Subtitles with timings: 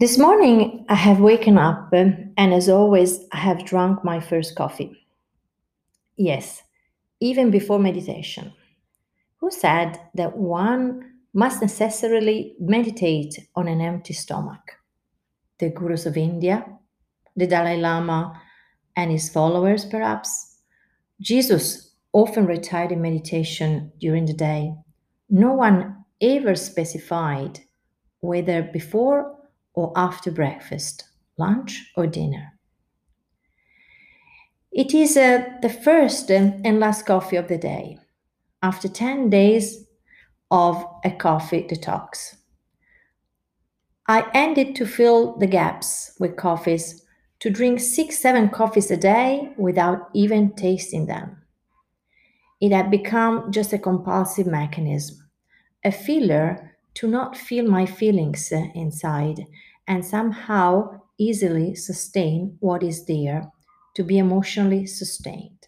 [0.00, 4.54] This morning I have waken up um, and as always I have drunk my first
[4.54, 4.96] coffee.
[6.16, 6.62] Yes,
[7.18, 8.52] even before meditation.
[9.38, 14.76] Who said that one must necessarily meditate on an empty stomach?
[15.58, 16.64] The gurus of India,
[17.34, 18.40] the Dalai Lama
[18.94, 20.60] and his followers perhaps?
[21.20, 24.74] Jesus often retired in meditation during the day.
[25.28, 27.58] No one ever specified
[28.20, 29.37] whether before
[29.78, 31.04] or after breakfast,
[31.36, 32.52] lunch or dinner.
[34.72, 37.96] It is uh, the first and last coffee of the day,
[38.60, 39.86] after 10 days
[40.50, 42.34] of a coffee detox.
[44.08, 47.04] I ended to fill the gaps with coffees,
[47.38, 51.36] to drink six, seven coffees a day without even tasting them.
[52.60, 55.18] It had become just a compulsive mechanism,
[55.84, 59.46] a filler to not feel my feelings uh, inside
[59.88, 63.50] and somehow easily sustain what is there,
[63.94, 65.66] to be emotionally sustained.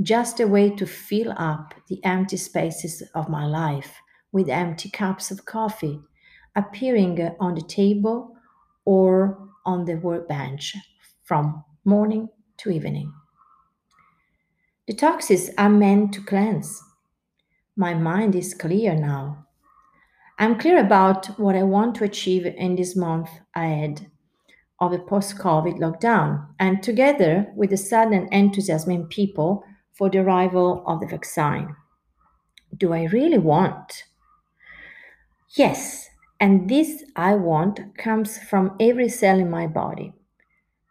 [0.00, 3.96] Just a way to fill up the empty spaces of my life
[4.30, 6.00] with empty cups of coffee
[6.54, 8.36] appearing on the table
[8.84, 10.76] or on the workbench
[11.24, 13.12] from morning to evening.
[14.88, 16.82] Detoxes are meant to cleanse.
[17.76, 19.46] My mind is clear now.
[20.40, 24.10] I'm clear about what I want to achieve in this month ahead
[24.80, 30.20] of the post COVID lockdown, and together with the sudden enthusiasm in people for the
[30.20, 31.76] arrival of the vaccine.
[32.74, 34.04] Do I really want?
[35.50, 36.08] Yes,
[36.40, 40.14] and this I want comes from every cell in my body.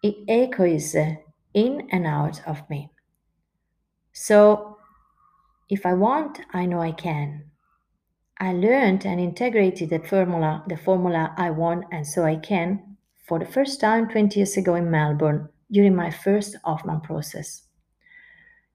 [0.03, 2.91] It echoes in and out of me.
[4.13, 4.77] So,
[5.69, 7.49] if I want, I know I can.
[8.41, 13.37] I learned and integrated the formula, the formula I want and so I can, for
[13.37, 17.63] the first time 20 years ago in Melbourne during my first Hoffman process.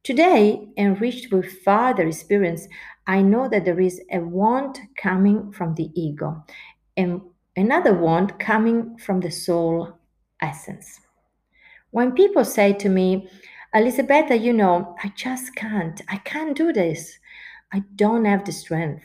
[0.03, 2.69] Today, enriched with further experience,
[3.07, 6.45] I know that there is a want coming from the ego
[6.97, 7.23] and
[7.57, 9.99] another want coming from the soul
[10.43, 11.01] essence.
[11.91, 13.31] When people say to me,
[13.75, 17.19] Elisabetta, you know, I just can't, I can't do this,
[17.73, 19.05] I don't have the strength.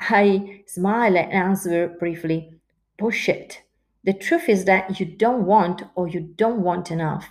[0.00, 2.52] I smile and answer briefly,
[2.98, 3.62] bullshit.
[4.04, 7.28] The truth is that you don't want or you don't want enough.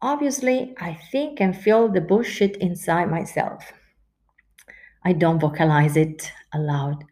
[0.00, 3.72] Obviously, I think and feel the bullshit inside myself.
[5.04, 7.04] I don't vocalize it aloud.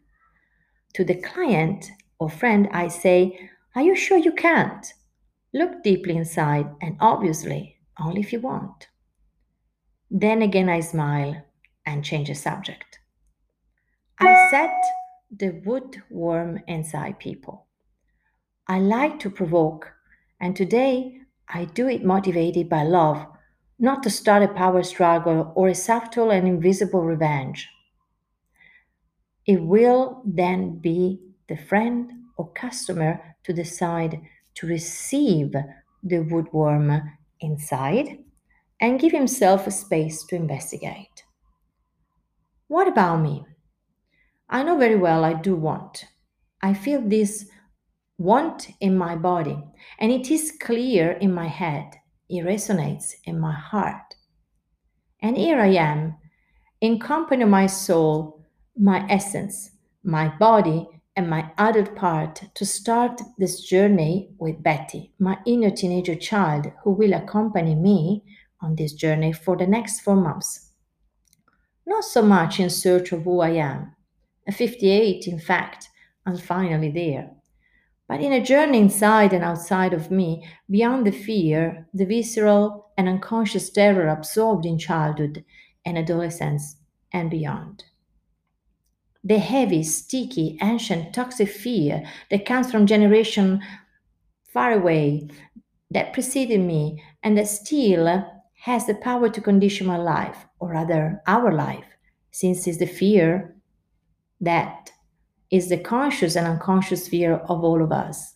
[0.95, 4.85] To the client or friend, I say, Are you sure you can't?
[5.53, 8.87] Look deeply inside, and obviously, only if you want.
[10.11, 11.45] Then again, I smile
[11.85, 12.99] and change the subject.
[14.49, 14.79] Set
[15.31, 17.65] the woodworm inside people.
[18.67, 19.91] I like to provoke,
[20.39, 21.19] and today
[21.49, 23.25] I do it motivated by love,
[23.79, 27.67] not to start a power struggle or a subtle and invisible revenge.
[29.45, 34.21] It will then be the friend or customer to decide
[34.55, 35.53] to receive
[36.03, 37.01] the woodworm
[37.39, 38.19] inside
[38.79, 41.23] and give himself a space to investigate.
[42.67, 43.45] What about me?
[44.49, 46.05] I know very well I do want.
[46.61, 47.49] I feel this
[48.17, 49.57] want in my body,
[49.99, 51.95] and it is clear in my head.
[52.29, 54.15] It resonates in my heart.
[55.21, 56.15] And here I am,
[56.81, 58.45] in company of my soul,
[58.77, 59.71] my essence,
[60.03, 66.15] my body, and my adult part to start this journey with Betty, my inner teenager
[66.15, 68.23] child, who will accompany me
[68.61, 70.71] on this journey for the next four months.
[71.85, 73.94] Not so much in search of who I am,
[74.47, 75.89] a 58, in fact,
[76.25, 77.31] I'm finally there.
[78.07, 83.09] But in a journey inside and outside of me, beyond the fear, the visceral and
[83.09, 85.43] unconscious terror absorbed in childhood
[85.83, 86.77] and adolescence
[87.11, 87.83] and beyond.
[89.23, 93.61] The heavy, sticky, ancient, toxic fear that comes from generation
[94.53, 95.27] far away,
[95.89, 98.23] that preceded me, and that still
[98.61, 101.85] has the power to condition my life, or rather our life,
[102.29, 103.54] since it's the fear
[104.41, 104.91] that
[105.51, 108.35] is the conscious and unconscious fear of all of us.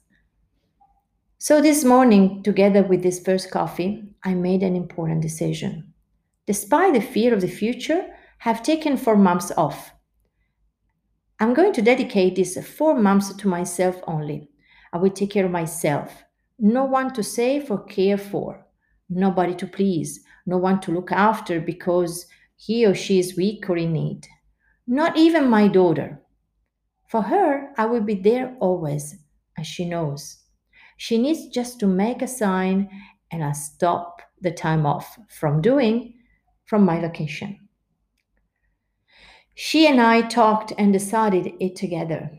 [1.37, 5.93] So this morning, together with this first coffee, I made an important decision.
[6.45, 8.05] Despite the fear of the future,
[8.39, 9.91] have taken four months off.
[11.39, 14.49] I'm going to dedicate these four months to myself only.
[14.91, 16.23] I will take care of myself.
[16.57, 18.65] No one to save or care for.
[19.09, 20.21] Nobody to please.
[20.45, 22.25] No one to look after because
[22.57, 24.27] he or she is weak or in need
[24.89, 26.19] not even my daughter.
[27.07, 29.15] For her, I will be there always,
[29.55, 30.39] and she knows.
[30.97, 32.89] She needs just to make a sign
[33.31, 36.15] and I stop the time off from doing
[36.65, 37.69] from my vacation.
[39.53, 42.31] She and I talked and decided it together.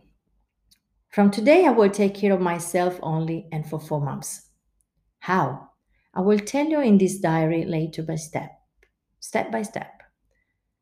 [1.10, 4.48] From today, I will take care of myself only and for four months.
[5.20, 5.68] How?
[6.14, 8.50] I will tell you in this diary later by step,
[9.20, 9.99] step by step.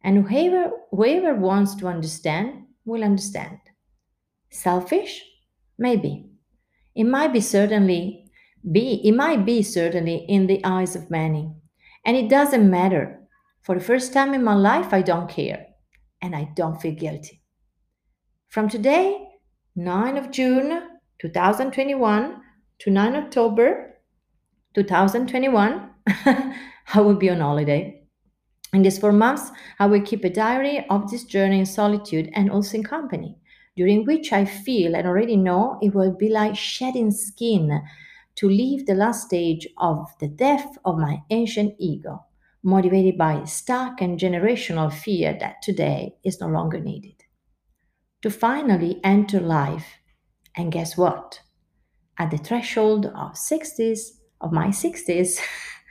[0.03, 3.59] And whoever, whoever wants to understand will understand.
[4.51, 5.25] Selfish?
[5.79, 6.31] Maybe.
[6.95, 8.31] It might be certainly
[8.73, 11.53] be, it might be certainly in the eyes of many.
[12.05, 13.21] And it doesn't matter.
[13.63, 15.67] For the first time in my life, I don't care
[16.23, 17.43] and I don't feel guilty.
[18.49, 19.29] From today,
[19.77, 20.83] 9 of June
[21.21, 22.41] 2021
[22.81, 24.01] to 9 October
[24.75, 27.98] 2021, I will be on holiday.
[28.73, 32.51] In these four months, I will keep a diary of this journey in solitude and
[32.51, 33.39] also in company,
[33.77, 37.83] during which I feel and already know it will be like shedding skin
[38.37, 42.25] to leave the last stage of the death of my ancient ego
[42.63, 47.25] motivated by stuck and generational fear that today is no longer needed.
[48.23, 49.87] To finally enter life,
[50.57, 51.41] and guess what?
[52.19, 54.11] At the threshold of 60s,
[54.41, 55.41] of my 60s,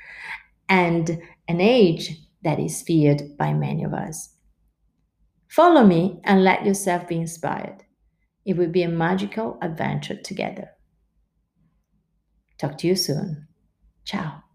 [0.70, 4.30] and an age that is feared by many of us.
[5.50, 7.84] Follow me and let yourself be inspired.
[8.46, 10.70] It will be a magical adventure together.
[12.58, 13.50] Talk to you soon.
[14.06, 14.47] Ciao.